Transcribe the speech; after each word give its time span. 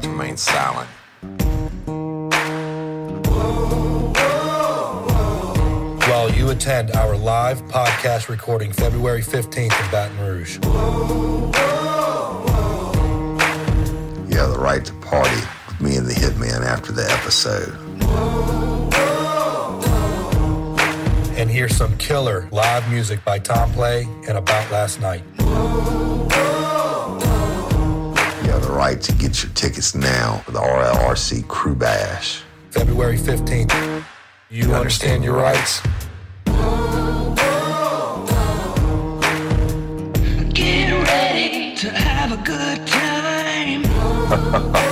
to 0.00 0.08
remain 0.08 0.36
silent. 0.36 0.88
While 6.08 6.30
you 6.32 6.50
attend 6.50 6.92
our 6.92 7.16
live 7.16 7.62
podcast 7.62 8.28
recording 8.28 8.72
February 8.72 9.22
15th 9.22 9.84
in 9.84 9.90
Baton 9.90 10.18
Rouge. 10.18 10.56
You 14.30 14.38
have 14.38 14.50
the 14.50 14.58
right 14.58 14.84
to 14.84 14.92
party 14.94 15.40
with 15.68 15.80
me 15.80 15.96
and 15.96 16.06
the 16.06 16.14
Hitman 16.14 16.64
after 16.64 16.92
the 16.92 17.10
episode. 17.10 17.76
And 21.36 21.50
hear 21.50 21.68
some 21.68 21.96
killer 21.98 22.48
live 22.52 22.88
music 22.90 23.24
by 23.24 23.38
Tom 23.38 23.72
Play 23.72 24.04
and 24.28 24.38
About 24.38 24.70
Last 24.70 25.00
Night. 25.00 25.24
You 28.72 28.78
have 28.78 28.86
the 28.86 28.90
right 28.90 29.02
to 29.02 29.12
get 29.12 29.42
your 29.42 29.52
tickets 29.52 29.94
now 29.94 30.38
for 30.46 30.52
the 30.52 30.58
RLRC 30.58 31.44
Krewe 31.44 31.78
Bash. 31.78 32.42
February 32.70 33.18
15th. 33.18 34.02
You, 34.48 34.74
understand 34.74 35.22
your 35.22 35.36
rights? 35.36 35.82
Get 40.54 41.06
ready 41.06 41.76
to 41.76 41.90
have 41.90 42.32
a 42.32 42.42
good 42.42 42.86
time. 42.86 43.82